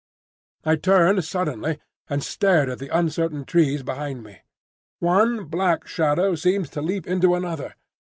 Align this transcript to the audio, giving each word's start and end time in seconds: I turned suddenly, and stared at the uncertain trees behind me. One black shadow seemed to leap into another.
I 0.63 0.77
turned 0.77 1.23
suddenly, 1.23 1.79
and 2.09 2.23
stared 2.23 2.69
at 2.69 2.79
the 2.79 2.87
uncertain 2.89 3.45
trees 3.45 3.83
behind 3.83 4.23
me. 4.23 4.39
One 4.97 5.45
black 5.45 5.87
shadow 5.87 6.33
seemed 6.33 6.71
to 6.71 6.81
leap 6.81 7.05
into 7.05 7.35
another. 7.35 7.75